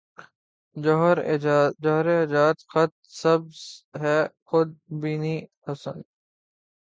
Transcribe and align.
جوہر 0.75 1.17
ایجاد 2.13 2.57
خط 2.71 2.93
سبز 3.21 3.59
ہے 4.01 4.17
خود 4.47 4.69
بینیٔ 5.01 5.37
حسن 5.65 5.97